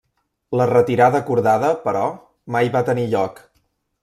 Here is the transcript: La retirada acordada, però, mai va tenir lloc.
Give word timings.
La 0.59 0.65
retirada 0.71 1.21
acordada, 1.23 1.69
però, 1.85 2.03
mai 2.57 2.73
va 2.79 2.83
tenir 2.89 3.07
lloc. 3.13 3.45